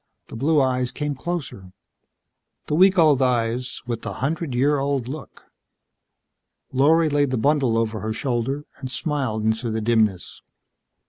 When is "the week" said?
2.65-2.97